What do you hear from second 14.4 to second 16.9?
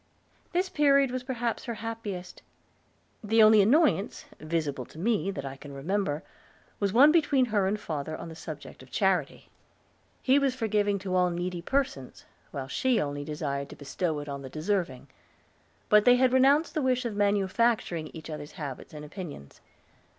the deserving, but they had renounced the